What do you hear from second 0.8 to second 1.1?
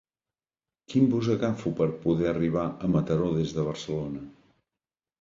Quin